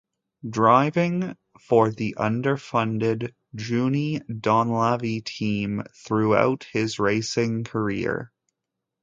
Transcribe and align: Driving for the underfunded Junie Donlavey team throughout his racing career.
Driving 0.49 1.37
for 1.59 1.91
the 1.91 2.15
underfunded 2.17 3.35
Junie 3.53 4.19
Donlavey 4.21 5.23
team 5.23 5.83
throughout 5.95 6.63
his 6.73 6.97
racing 6.97 7.65
career. 7.65 8.31